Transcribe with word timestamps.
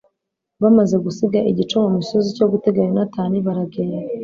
bamaze 0.61 0.95
gusiga 1.05 1.39
igico 1.51 1.75
mu 1.83 1.89
misozi 1.97 2.29
cyogutega 2.37 2.79
yonatani 2.87 3.37
baragenda 3.45 3.97